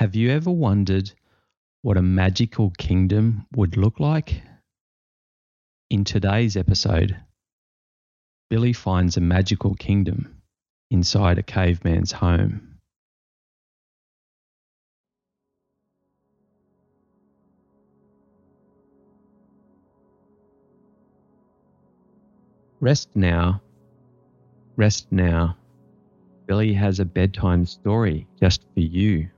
Have 0.00 0.16
you 0.16 0.30
ever 0.30 0.50
wondered 0.50 1.12
what 1.82 1.98
a 1.98 2.02
magical 2.02 2.70
kingdom 2.78 3.46
would 3.54 3.76
look 3.76 4.00
like? 4.00 4.40
In 5.90 6.04
today's 6.04 6.56
episode, 6.56 7.14
Billie 8.48 8.72
finds 8.72 9.18
a 9.18 9.20
magical 9.20 9.74
kingdom 9.74 10.40
inside 10.90 11.36
a 11.36 11.42
caveman's 11.42 12.12
home. 12.12 12.78
Rest 22.80 23.10
now. 23.14 23.60
Rest 24.76 25.08
now. 25.10 25.58
Billie 26.46 26.72
has 26.72 27.00
a 27.00 27.04
bedtime 27.04 27.66
story 27.66 28.26
just 28.40 28.62
for 28.72 28.80
you. 28.80 29.28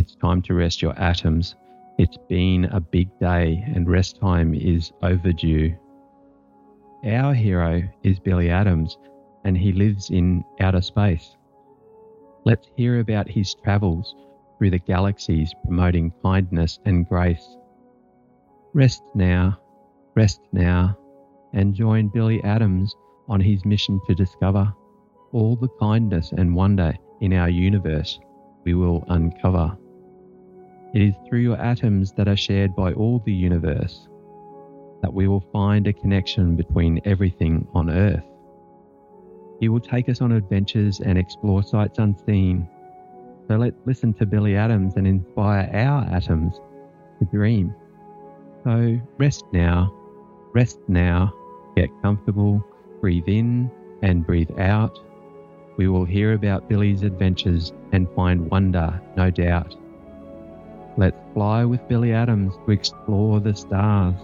It's 0.00 0.14
time 0.14 0.40
to 0.44 0.54
rest 0.54 0.80
your 0.80 0.98
atoms. 0.98 1.56
It's 1.98 2.16
been 2.26 2.64
a 2.64 2.80
big 2.80 3.10
day 3.18 3.62
and 3.74 3.86
rest 3.86 4.18
time 4.18 4.54
is 4.54 4.92
overdue. 5.02 5.76
Our 7.04 7.34
hero 7.34 7.82
is 8.02 8.18
Billie 8.18 8.48
Atoms 8.48 8.96
and 9.44 9.58
he 9.58 9.72
lives 9.72 10.08
in 10.08 10.42
outer 10.58 10.80
space. 10.80 11.36
Let's 12.46 12.70
hear 12.78 13.00
about 13.00 13.28
his 13.28 13.54
travels 13.62 14.14
through 14.56 14.70
the 14.70 14.78
galaxies 14.78 15.52
promoting 15.66 16.14
kindness 16.22 16.78
and 16.86 17.06
grace. 17.06 17.58
Rest 18.72 19.02
now, 19.14 19.60
rest 20.16 20.40
now, 20.50 20.96
and 21.52 21.74
join 21.74 22.08
Billie 22.08 22.42
Atoms 22.42 22.96
on 23.28 23.38
his 23.38 23.66
mission 23.66 24.00
to 24.06 24.14
discover 24.14 24.72
all 25.32 25.56
the 25.56 25.68
kindness 25.78 26.32
and 26.32 26.56
wonder 26.56 26.94
in 27.20 27.34
our 27.34 27.50
universe 27.50 28.18
we 28.64 28.72
will 28.72 29.04
uncover. 29.08 29.76
It 30.92 31.02
is 31.02 31.14
through 31.26 31.40
your 31.40 31.60
atoms 31.60 32.12
that 32.12 32.28
are 32.28 32.36
shared 32.36 32.74
by 32.74 32.92
all 32.92 33.22
the 33.24 33.32
universe 33.32 34.08
that 35.02 35.12
we 35.12 35.28
will 35.28 35.44
find 35.52 35.86
a 35.86 35.92
connection 35.92 36.56
between 36.56 37.00
everything 37.04 37.66
on 37.74 37.90
Earth. 37.90 38.24
He 39.60 39.68
will 39.68 39.80
take 39.80 40.08
us 40.08 40.20
on 40.20 40.32
adventures 40.32 41.00
and 41.00 41.16
explore 41.16 41.62
sights 41.62 41.98
unseen. 41.98 42.68
So 43.48 43.56
let's 43.56 43.76
listen 43.86 44.12
to 44.14 44.26
Billie 44.26 44.56
Atoms 44.56 44.94
and 44.96 45.06
inspire 45.06 45.70
our 45.72 46.04
atoms 46.14 46.60
to 47.18 47.24
dream. 47.26 47.74
So 48.64 49.00
rest 49.18 49.44
now, 49.52 49.94
rest 50.52 50.78
now, 50.88 51.32
get 51.76 51.88
comfortable, 52.02 52.64
breathe 53.00 53.28
in 53.28 53.70
and 54.02 54.26
breathe 54.26 54.50
out 54.58 54.98
we 55.80 55.88
will 55.88 56.04
hear 56.04 56.34
about 56.34 56.68
Billie's 56.68 57.04
adventures 57.04 57.72
and 57.92 58.06
find 58.14 58.50
wonder, 58.50 59.00
no 59.16 59.30
doubt. 59.30 59.74
Let's 60.96 61.16
fly 61.34 61.64
with 61.64 61.86
Billie 61.88 62.12
Atoms 62.12 62.54
to 62.66 62.72
explore 62.72 63.40
the 63.40 63.54
stars. 63.54 64.14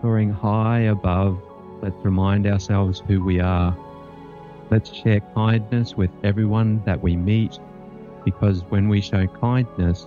Soaring 0.00 0.30
high 0.30 0.80
above, 0.80 1.40
let's 1.82 2.04
remind 2.04 2.46
ourselves 2.46 3.02
who 3.06 3.22
we 3.22 3.40
are. 3.40 3.76
Let's 4.70 4.92
share 4.92 5.20
kindness 5.34 5.96
with 5.96 6.10
everyone 6.22 6.82
that 6.86 7.02
we 7.02 7.16
meet, 7.16 7.58
because 8.24 8.62
when 8.70 8.88
we 8.88 9.00
show 9.00 9.26
kindness, 9.26 10.06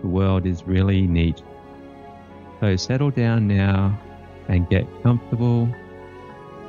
the 0.00 0.08
world 0.08 0.46
is 0.46 0.64
really 0.64 1.06
neat. 1.06 1.42
So 2.60 2.76
settle 2.76 3.10
down 3.10 3.46
now 3.48 3.98
and 4.48 4.68
get 4.68 4.86
comfortable. 5.02 5.68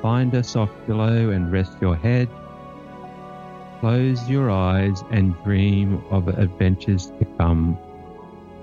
Find 0.01 0.33
a 0.33 0.43
soft 0.43 0.73
pillow 0.85 1.31
and 1.31 1.51
rest 1.51 1.73
your 1.81 1.95
head 1.95 2.29
Close 3.79 4.29
your 4.29 4.51
eyes 4.51 5.05
and 5.09 5.41
dream 5.45 6.03
of 6.11 6.27
adventures 6.27 7.13
to 7.17 7.25
come. 7.37 7.77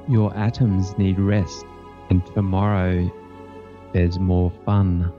Your 0.09 0.33
atoms 0.37 0.97
need 0.99 1.19
rest, 1.19 1.67
and 2.11 2.25
tomorrow 2.27 3.11
there's 3.93 4.21
more 4.21 4.53
fun. 4.65 5.13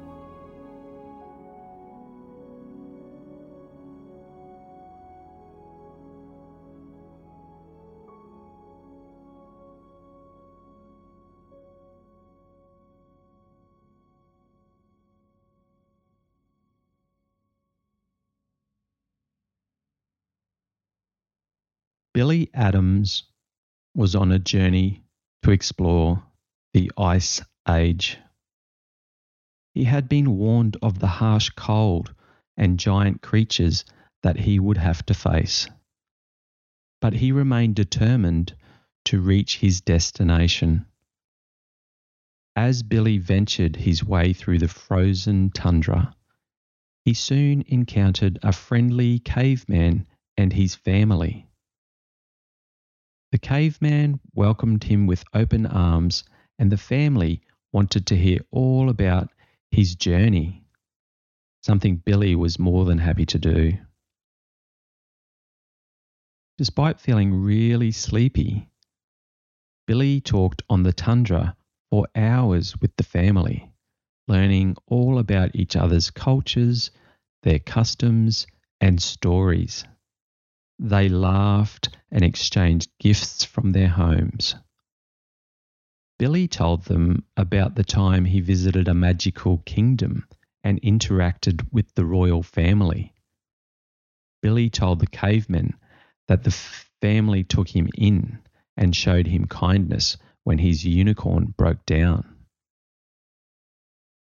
Billie 22.13 22.49
Atoms 22.53 23.23
was 23.97 24.15
on 24.15 24.31
a 24.31 24.37
journey 24.37 25.01
to 25.41 25.49
explore 25.49 26.23
the 26.73 26.91
Ice 26.97 27.41
Age. 27.67 28.19
He 29.73 29.85
had 29.85 30.07
been 30.07 30.37
warned 30.37 30.77
of 30.83 30.99
the 30.99 31.07
harsh 31.07 31.49
cold 31.49 32.13
and 32.55 32.79
giant 32.79 33.23
creatures 33.23 33.85
that 34.21 34.37
he 34.37 34.59
would 34.59 34.77
have 34.77 35.03
to 35.07 35.15
face. 35.15 35.67
But 37.01 37.13
he 37.13 37.31
remained 37.31 37.75
determined 37.75 38.55
to 39.05 39.19
reach 39.19 39.57
his 39.57 39.81
destination. 39.81 40.85
As 42.55 42.83
Billie 42.83 43.17
ventured 43.17 43.75
his 43.75 44.03
way 44.03 44.31
through 44.33 44.59
the 44.59 44.67
frozen 44.67 45.49
tundra, 45.49 46.13
he 47.03 47.15
soon 47.15 47.63
encountered 47.67 48.37
a 48.43 48.51
friendly 48.51 49.17
caveman 49.17 50.05
and 50.37 50.53
his 50.53 50.75
family. 50.75 51.46
The 53.31 53.37
caveman 53.37 54.19
welcomed 54.33 54.83
him 54.85 55.05
with 55.05 55.23
open 55.33 55.65
arms, 55.65 56.23
and 56.57 56.71
the 56.71 56.77
family 56.77 57.41
wanted 57.73 58.07
to 58.07 58.17
hear 58.17 58.39
all 58.51 58.89
about 58.89 59.29
his 59.69 59.95
journey, 59.95 60.63
something 61.61 61.97
Billie 61.97 62.35
was 62.35 62.57
more 62.57 62.85
than 62.85 62.97
happy 62.97 63.25
to 63.25 63.37
do. 63.39 63.77
Despite 66.57 66.99
feeling 66.99 67.33
really 67.33 67.91
sleepy, 67.91 68.69
Billie 69.85 70.21
talked 70.21 70.63
on 70.69 70.83
the 70.83 70.93
tundra 70.93 71.55
for 71.91 72.07
hours 72.15 72.79
with 72.79 72.95
the 72.95 73.03
family, 73.03 73.71
learning 74.27 74.77
all 74.87 75.19
about 75.19 75.55
each 75.55 75.75
other's 75.75 76.09
cultures, 76.09 76.91
their 77.43 77.59
customs, 77.59 78.47
and 78.81 79.01
stories. 79.01 79.85
They 80.79 81.09
laughed 81.09 81.97
and 82.11 82.23
exchanged 82.23 82.89
gifts 82.99 83.43
from 83.43 83.71
their 83.71 83.87
homes. 83.87 84.55
Billie 86.19 86.47
told 86.47 86.85
them 86.85 87.23
about 87.35 87.75
the 87.75 87.83
time 87.83 88.25
he 88.25 88.41
visited 88.41 88.87
a 88.87 88.93
magical 88.93 89.59
kingdom 89.59 90.27
and 90.63 90.81
interacted 90.81 91.71
with 91.71 91.93
the 91.95 92.05
royal 92.05 92.43
family. 92.43 93.13
Billie 94.41 94.69
told 94.69 94.99
the 94.99 95.07
cavemen 95.07 95.75
that 96.27 96.43
the 96.43 96.51
family 97.01 97.43
took 97.43 97.69
him 97.69 97.89
in 97.95 98.39
and 98.75 98.95
showed 98.95 99.27
him 99.27 99.45
kindness 99.45 100.17
when 100.43 100.57
his 100.57 100.85
unicorn 100.85 101.53
broke 101.57 101.85
down. 101.85 102.35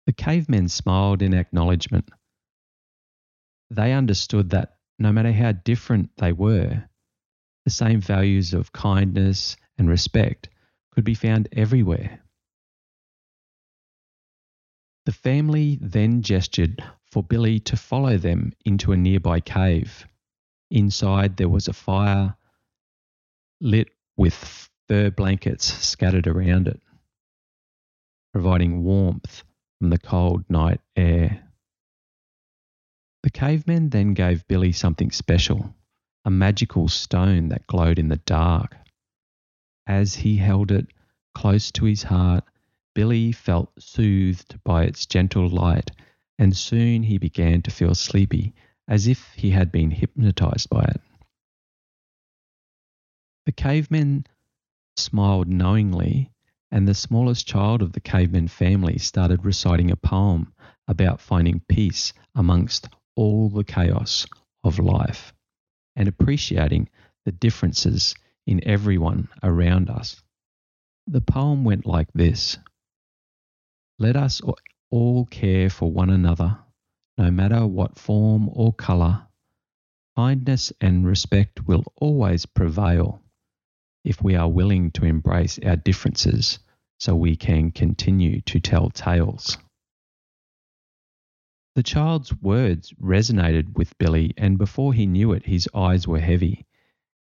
The 0.06 0.12
cavemen 0.12 0.68
smiled 0.68 1.22
in 1.22 1.34
acknowledgement. 1.34 2.10
They 3.70 3.92
understood 3.92 4.50
that 4.50 4.76
no 4.98 5.12
matter 5.12 5.32
how 5.32 5.52
different 5.52 6.10
they 6.16 6.32
were, 6.32 6.84
the 7.64 7.70
same 7.70 8.00
values 8.00 8.54
of 8.54 8.72
kindness 8.72 9.56
and 9.78 9.88
respect 9.88 10.48
could 10.92 11.04
be 11.04 11.14
found 11.14 11.48
everywhere. 11.52 12.20
The 15.06 15.12
family 15.12 15.78
then 15.80 16.22
gestured 16.22 16.82
for 17.10 17.22
Billie 17.22 17.60
to 17.60 17.76
follow 17.76 18.16
them 18.16 18.52
into 18.64 18.92
a 18.92 18.96
nearby 18.96 19.40
cave. 19.40 20.06
Inside, 20.70 21.36
there 21.36 21.48
was 21.48 21.68
a 21.68 21.72
fire 21.72 22.34
lit 23.60 23.88
with 24.16 24.34
fur 24.88 25.10
blankets 25.10 25.66
scattered 25.86 26.26
around 26.26 26.68
it, 26.68 26.80
providing 28.32 28.82
warmth 28.82 29.44
from 29.78 29.90
the 29.90 29.98
cold 29.98 30.44
night 30.48 30.80
air. 30.96 31.03
Cavemen 33.34 33.90
then 33.90 34.14
gave 34.14 34.46
Billie 34.46 34.72
something 34.72 35.10
special 35.10 35.74
a 36.24 36.30
magical 36.30 36.88
stone 36.88 37.48
that 37.48 37.66
glowed 37.66 37.98
in 37.98 38.08
the 38.08 38.16
dark. 38.16 38.76
As 39.86 40.14
he 40.14 40.36
held 40.36 40.70
it 40.70 40.86
close 41.34 41.70
to 41.72 41.84
his 41.84 42.04
heart, 42.04 42.44
Billie 42.94 43.32
felt 43.32 43.72
soothed 43.78 44.62
by 44.62 44.84
its 44.84 45.04
gentle 45.04 45.48
light, 45.48 45.90
and 46.38 46.56
soon 46.56 47.02
he 47.02 47.18
began 47.18 47.60
to 47.62 47.72
feel 47.72 47.94
sleepy, 47.94 48.54
as 48.86 49.08
if 49.08 49.34
he 49.34 49.50
had 49.50 49.72
been 49.72 49.90
hypnotized 49.90 50.70
by 50.70 50.84
it. 50.84 51.00
The 53.46 53.52
cavemen 53.52 54.26
smiled 54.96 55.48
knowingly, 55.48 56.30
and 56.70 56.86
the 56.86 56.94
smallest 56.94 57.46
child 57.48 57.82
of 57.82 57.92
the 57.92 58.00
cavemen 58.00 58.46
family 58.48 58.96
started 58.98 59.44
reciting 59.44 59.90
a 59.90 59.96
poem 59.96 60.54
about 60.86 61.20
finding 61.20 61.60
peace 61.68 62.12
amongst 62.34 62.88
all 63.16 63.48
the 63.48 63.64
chaos 63.64 64.26
of 64.62 64.78
life 64.78 65.32
and 65.96 66.08
appreciating 66.08 66.88
the 67.24 67.32
differences 67.32 68.14
in 68.46 68.66
everyone 68.66 69.28
around 69.42 69.90
us. 69.90 70.22
The 71.06 71.20
poem 71.20 71.64
went 71.64 71.86
like 71.86 72.12
this 72.14 72.58
Let 73.98 74.16
us 74.16 74.40
all 74.90 75.26
care 75.26 75.70
for 75.70 75.90
one 75.90 76.10
another, 76.10 76.58
no 77.18 77.30
matter 77.30 77.66
what 77.66 77.98
form 77.98 78.48
or 78.52 78.72
colour. 78.72 79.26
Kindness 80.16 80.72
and 80.80 81.06
respect 81.06 81.66
will 81.66 81.84
always 81.96 82.46
prevail 82.46 83.20
if 84.04 84.22
we 84.22 84.36
are 84.36 84.48
willing 84.48 84.90
to 84.92 85.04
embrace 85.04 85.58
our 85.64 85.76
differences 85.76 86.58
so 86.98 87.16
we 87.16 87.36
can 87.36 87.72
continue 87.72 88.40
to 88.42 88.60
tell 88.60 88.90
tales. 88.90 89.58
The 91.74 91.82
child's 91.82 92.32
words 92.40 92.92
resonated 93.02 93.76
with 93.76 93.98
Billie, 93.98 94.32
and 94.36 94.58
before 94.58 94.94
he 94.94 95.06
knew 95.06 95.32
it, 95.32 95.46
his 95.46 95.68
eyes 95.74 96.06
were 96.06 96.20
heavy. 96.20 96.66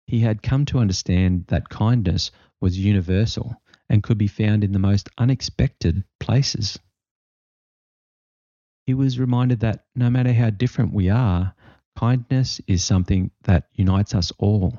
He 0.08 0.20
had 0.20 0.44
come 0.44 0.66
to 0.66 0.80
understand 0.80 1.46
that 1.48 1.70
kindness 1.70 2.32
was 2.60 2.78
universal 2.78 3.56
and 3.88 4.04
could 4.04 4.18
be 4.18 4.28
found 4.28 4.64
in 4.66 4.74
the 4.74 4.80
most 4.80 5.08
unexpected 5.18 6.04
places. 6.20 6.78
He 8.86 8.94
was 8.94 9.20
reminded 9.20 9.62
that 9.62 9.86
no 9.96 10.10
matter 10.10 10.34
how 10.34 10.50
different 10.50 10.94
we 10.94 11.10
are, 11.10 11.56
kindness 11.98 12.60
is 12.68 12.84
something 12.84 13.32
that 13.44 13.70
unites 13.74 14.14
us 14.14 14.34
all. 14.38 14.78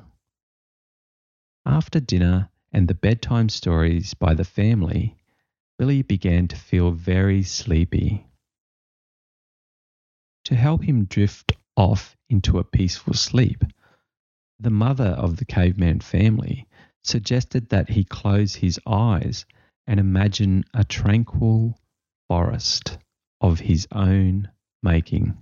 After 1.65 1.99
dinner 1.99 2.51
and 2.73 2.89
the 2.89 2.95
bedtime 2.95 3.49
stories 3.49 4.13
by 4.13 4.35
the 4.35 4.45
family, 4.45 5.17
Billie 5.79 6.03
began 6.03 6.49
to 6.49 6.57
feel 6.57 6.91
very 6.91 7.43
sleepy. 7.43 8.27
To 10.47 10.57
help 10.57 10.83
him 10.83 11.05
drift 11.05 11.53
off 11.77 12.17
into 12.29 12.59
a 12.59 12.65
peaceful 12.65 13.15
sleep, 13.15 13.65
the 14.59 14.71
mother 14.71 15.11
of 15.11 15.37
the 15.37 15.45
caveman 15.45 16.01
family 16.01 16.67
suggested 17.03 17.69
that 17.69 17.91
he 17.91 18.05
close 18.05 18.55
his 18.57 18.81
eyes 18.87 19.45
and 19.87 19.99
imagine 20.01 20.65
a 20.75 20.85
tranquil 20.85 21.79
forest 22.29 22.99
of 23.41 23.61
his 23.61 23.87
own 23.93 24.51
making. 24.83 25.37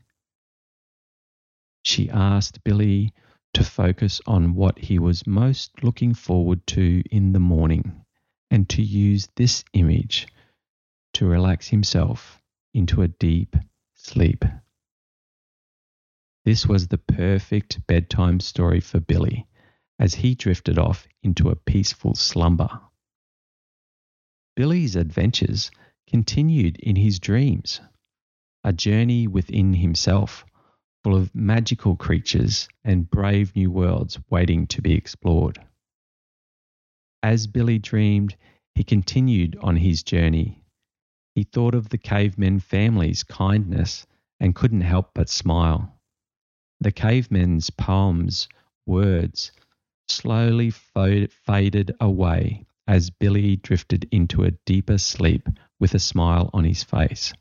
She 1.82 2.10
asked 2.10 2.62
Billie 2.64 3.12
to 3.54 3.64
focus 3.64 4.20
on 4.26 4.54
what 4.54 4.78
he 4.78 4.98
was 4.98 5.26
most 5.26 5.82
looking 5.82 6.14
forward 6.14 6.66
to 6.68 7.02
in 7.10 7.32
the 7.32 7.40
morning 7.40 8.04
and 8.50 8.68
to 8.70 8.82
use 8.82 9.28
this 9.36 9.64
image 9.72 10.28
to 11.14 11.26
relax 11.26 11.68
himself 11.68 12.40
into 12.74 13.02
a 13.02 13.08
deep 13.08 13.56
sleep. 13.94 14.44
This 16.50 16.66
was 16.66 16.88
the 16.88 16.98
perfect 16.98 17.86
bedtime 17.86 18.40
story 18.40 18.80
for 18.80 18.98
Billie 18.98 19.46
as 20.00 20.16
he 20.16 20.34
drifted 20.34 20.80
off 20.80 21.06
into 21.22 21.48
a 21.48 21.54
peaceful 21.54 22.16
slumber. 22.16 22.80
Billie's 24.56 24.96
adventures 24.96 25.70
continued 26.08 26.76
in 26.78 26.96
his 26.96 27.20
dreams, 27.20 27.80
a 28.64 28.72
journey 28.72 29.28
within 29.28 29.74
himself 29.74 30.44
full 31.04 31.14
of 31.14 31.32
magical 31.36 31.94
creatures 31.94 32.68
and 32.82 33.08
brave 33.08 33.54
new 33.54 33.70
worlds 33.70 34.18
waiting 34.28 34.66
to 34.66 34.82
be 34.82 34.94
explored. 34.94 35.64
As 37.22 37.46
Billie 37.46 37.78
dreamed, 37.78 38.34
he 38.74 38.82
continued 38.82 39.56
on 39.60 39.76
his 39.76 40.02
journey. 40.02 40.64
He 41.36 41.44
thought 41.44 41.76
of 41.76 41.90
the 41.90 41.98
cavemen 41.98 42.58
family's 42.58 43.22
kindness 43.22 44.04
and 44.40 44.52
couldn't 44.52 44.80
help 44.80 45.14
but 45.14 45.28
smile. 45.28 45.96
The 46.82 46.92
cavemen's 46.92 47.68
poems, 47.68 48.48
words, 48.86 49.52
slowly 50.08 50.70
faded 50.70 51.94
away 52.00 52.66
as 52.86 53.10
Billie 53.10 53.56
drifted 53.56 54.08
into 54.10 54.44
a 54.44 54.52
deeper 54.64 54.96
sleep 54.96 55.46
with 55.78 55.94
a 55.94 55.98
smile 55.98 56.48
on 56.54 56.64
his 56.64 56.82
face, 56.82 57.34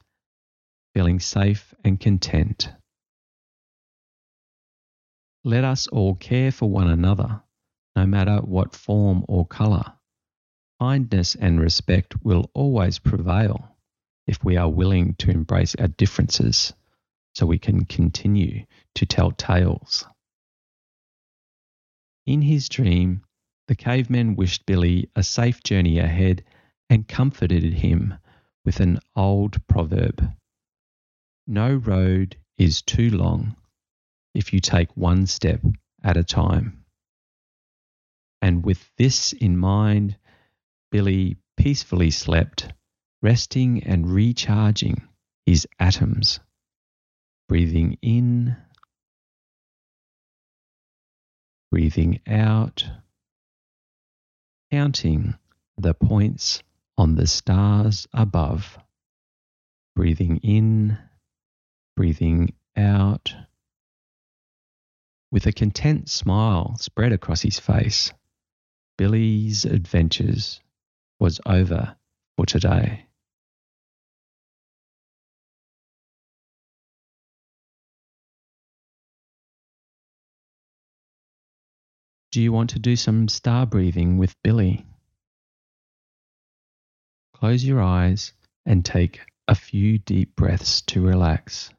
feeling 0.94 1.22
safe 1.22 1.74
and 1.86 2.00
content. 2.00 2.70
Let 5.46 5.64
us 5.64 5.88
all 5.88 6.16
care 6.16 6.52
for 6.52 6.70
one 6.70 6.90
another, 6.90 7.42
no 7.96 8.06
matter 8.06 8.40
what 8.40 8.76
form 8.76 9.24
or 9.30 9.48
colour. 9.48 9.94
Kindness 10.82 11.36
and 11.36 11.62
respect 11.62 12.26
will 12.26 12.52
always 12.54 13.00
prevail 13.00 13.78
if 14.28 14.44
we 14.44 14.58
are 14.58 14.70
willing 14.70 15.16
to 15.16 15.32
embrace 15.32 15.76
our 15.76 15.88
differences 15.88 16.74
so 17.40 17.46
we 17.46 17.58
can 17.58 17.86
continue 17.86 18.66
to 18.94 19.06
tell 19.06 19.32
tales. 19.32 20.06
In 22.26 22.42
his 22.42 22.68
dream, 22.68 23.22
the 23.70 23.76
caveman 23.76 24.36
wished 24.36 24.66
Billie 24.66 25.10
a 25.16 25.24
safe 25.24 25.64
journey 25.64 26.00
ahead 26.00 26.44
and 26.90 27.08
comforted 27.08 27.64
him 27.64 28.16
with 28.66 28.82
an 28.82 29.00
old 29.16 29.66
proverb 29.68 30.34
No 31.48 31.76
road 31.76 32.36
is 32.58 32.82
too 32.82 33.10
long 33.10 33.56
if 34.36 34.52
you 34.52 34.60
take 34.60 34.98
one 34.98 35.26
step 35.26 35.62
at 36.04 36.18
a 36.18 36.26
time. 36.26 36.84
And 38.42 38.66
with 38.66 38.92
this 38.98 39.32
in 39.32 39.56
mind, 39.56 40.18
Billie 40.92 41.38
peacefully 41.56 42.12
slept, 42.12 42.74
resting 43.22 43.82
and 43.86 44.12
recharging 44.12 45.08
his 45.46 45.66
atoms 45.80 46.42
breathing 47.50 47.98
in, 48.04 48.56
breathing 51.72 52.20
out, 52.28 52.88
counting 54.72 55.34
the 55.76 55.96
points 55.96 56.62
on 56.96 57.16
the 57.16 57.26
stars 57.26 58.08
above, 58.14 58.78
breathing 59.96 60.38
in, 60.38 60.96
breathing 61.98 62.54
out. 62.78 63.34
With 65.32 65.48
a 65.48 65.52
content 65.52 66.08
smile 66.08 66.76
spread 66.78 67.12
across 67.12 67.42
his 67.42 67.60
face, 67.60 68.14
Billie's 68.96 69.66
adventures 69.66 70.60
was 71.20 71.42
over 71.48 71.96
for 72.38 72.46
today. 72.46 73.09
Do 82.32 82.44
you 82.44 82.52
want 82.52 82.70
to 82.72 82.80
do 82.80 82.96
some 82.96 83.28
star 83.28 83.66
breathing 83.66 84.20
with 84.20 84.36
Billie? 84.44 84.86
Close 87.34 87.64
your 87.64 87.82
eyes 87.82 88.34
and 88.68 88.86
take 88.86 89.20
a 89.48 89.56
few 89.56 89.98
deep 89.98 90.36
breaths 90.36 90.82
to 90.82 91.02
relax. 91.02 91.72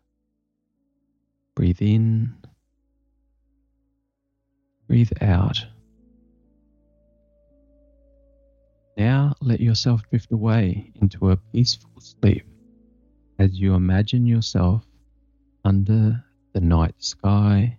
Breathe 1.55 1.81
in, 1.81 2.35
breathe 4.89 5.13
out. 5.21 5.65
Now 8.97 9.35
let 9.41 9.61
yourself 9.61 10.03
drift 10.11 10.33
away 10.33 10.91
into 11.01 11.31
a 11.31 11.37
peaceful 11.37 12.01
sleep 12.01 12.45
as 13.39 13.57
you 13.57 13.75
imagine 13.75 14.27
yourself 14.27 14.85
under 15.65 16.25
the 16.55 16.61
night 16.61 16.97
sky 16.99 17.79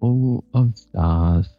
full 0.00 0.44
of 0.54 0.78
stars 0.78 1.57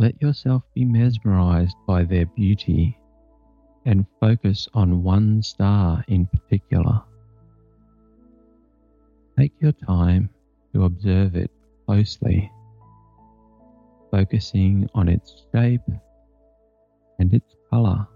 let 0.00 0.20
yourself 0.22 0.62
be 0.74 0.82
mesmerized 0.82 1.76
by 1.86 2.02
their 2.04 2.24
beauty 2.24 2.98
and 3.84 4.06
focus 4.18 4.66
on 4.72 5.02
one 5.02 5.42
star 5.42 6.02
in 6.08 6.26
particular. 6.26 7.02
Take 9.38 9.52
your 9.60 9.72
time 9.72 10.30
to 10.74 10.84
observe 10.84 11.36
it 11.36 11.50
closely, 11.86 12.50
focusing 14.10 14.88
on 14.94 15.10
its 15.10 15.44
shape 15.54 15.82
and 17.18 17.34
its 17.34 17.54
color. 17.68 18.06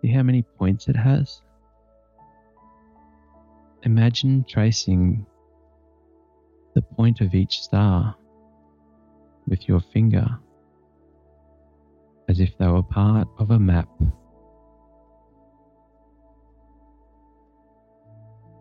See 0.00 0.08
how 0.08 0.22
many 0.22 0.44
points 0.58 0.88
it 0.88 0.96
has? 0.96 1.42
Imagine 3.82 4.46
tracing 4.48 5.26
the 6.74 6.80
point 6.80 7.20
of 7.20 7.34
each 7.34 7.60
star 7.60 8.16
with 9.50 9.68
your 9.68 9.80
finger 9.92 10.26
as 12.28 12.38
if 12.38 12.56
they 12.58 12.66
were 12.68 12.82
part 12.82 13.26
of 13.38 13.50
a 13.50 13.58
map. 13.58 13.88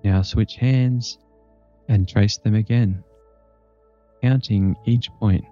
Now 0.04 0.24
switch 0.24 0.56
hands 0.56 1.20
and 1.88 2.10
trace 2.10 2.38
them 2.38 2.56
again, 2.56 3.04
counting 4.24 4.76
each 4.86 5.10
point 5.20 5.46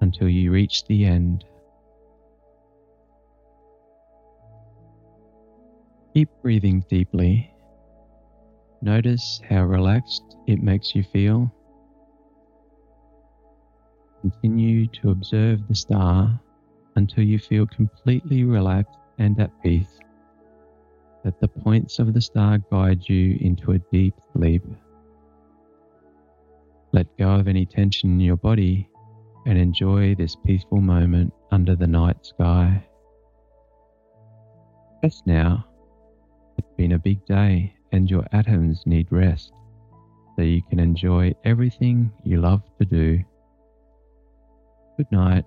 until 0.00 0.28
you 0.28 0.50
reach 0.50 0.86
the 0.86 1.04
end. 1.04 1.44
Keep 6.14 6.30
breathing 6.42 6.84
deeply. 6.88 7.52
Notice 8.80 9.42
how 9.48 9.64
relaxed 9.64 10.36
it 10.46 10.62
makes 10.62 10.94
you 10.94 11.02
feel 11.02 11.52
Continue 14.30 14.86
to 14.86 15.10
observe 15.10 15.66
the 15.66 15.74
star 15.74 16.40
until 16.94 17.24
you 17.24 17.38
feel 17.38 17.66
completely 17.66 18.44
relaxed 18.44 18.98
and 19.18 19.40
at 19.40 19.50
peace. 19.62 19.98
Let 21.24 21.40
the 21.40 21.48
points 21.48 21.98
of 21.98 22.14
the 22.14 22.20
star 22.20 22.58
guide 22.70 23.08
you 23.08 23.38
into 23.40 23.72
a 23.72 23.78
deep 23.92 24.14
sleep. 24.32 24.62
Let 26.92 27.06
go 27.18 27.30
of 27.30 27.48
any 27.48 27.66
tension 27.66 28.12
in 28.12 28.20
your 28.20 28.36
body 28.36 28.88
and 29.46 29.58
enjoy 29.58 30.14
this 30.14 30.36
peaceful 30.46 30.80
moment 30.80 31.32
under 31.50 31.74
the 31.74 31.86
night 31.88 32.24
sky. 32.24 32.86
Rest 35.02 35.26
now. 35.26 35.66
It's 36.56 36.72
been 36.76 36.92
a 36.92 36.98
big 36.98 37.24
day 37.26 37.74
and 37.92 38.08
your 38.08 38.24
atoms 38.32 38.82
need 38.86 39.08
rest 39.10 39.52
so 40.36 40.42
you 40.42 40.62
can 40.70 40.78
enjoy 40.78 41.34
everything 41.44 42.12
you 42.22 42.40
love 42.40 42.62
to 42.78 42.84
do. 42.84 43.24
Good 45.00 45.12
night. 45.12 45.46